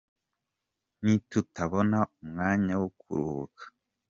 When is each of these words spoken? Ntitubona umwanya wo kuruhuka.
Ntitubona 1.01 1.97
umwanya 2.21 2.73
wo 2.81 2.89
kuruhuka. 2.99 3.63